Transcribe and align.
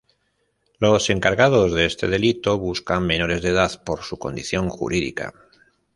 Los 0.79 1.11
Encargados 1.11 1.73
de 1.75 1.85
este 1.85 2.07
delito 2.07 2.57
buscan 2.57 3.05
menores 3.05 3.43
de 3.43 3.49
edad 3.49 3.83
por 3.83 4.01
su 4.01 4.17
condición 4.17 4.67
jurídica. 4.67 5.31